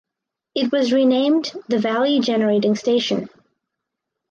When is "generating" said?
2.21-2.75